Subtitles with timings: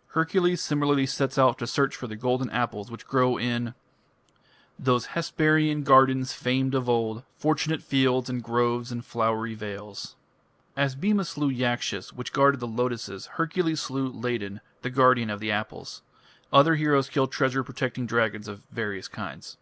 [0.16, 3.72] "Hercules similarly sets out to search for the golden apples which grow in
[4.76, 10.16] those Hesperian gardens famed of old, Fortunate fields, and groves and flowery vales.
[10.76, 15.52] As Bhima slew Yakshas which guarded the lotuses, Hercules slew Ladon, the guardian of the
[15.52, 16.02] apples.
[16.52, 19.56] Other heroes kill treasure protecting dragons of various kinds.